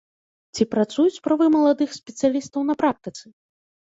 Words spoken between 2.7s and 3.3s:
практыцы?